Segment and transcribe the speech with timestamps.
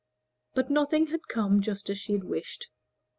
[0.55, 2.69] But nothing had come just as she had wished.